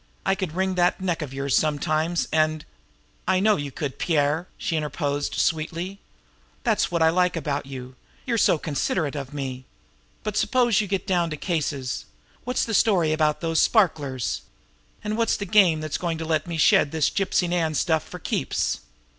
[0.25, 2.65] "I could wring that neck of yours sometimes, and"
[3.27, 5.99] "I know you could, Pierre," she interposed sweetly.
[6.63, 9.65] "That's what I like about you you're so considerate of me!
[10.23, 12.05] But suppose you get down to cases.
[12.45, 14.41] What's the story about those sparklers?
[15.03, 18.17] And what's the game that's going to let me shed this Gypsy Nan stuff for
[18.17, 18.79] keeps?"